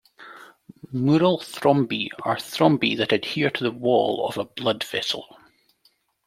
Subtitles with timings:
[0.91, 5.37] Mural thrombi are thrombi that adhere to the wall of a blood vessel.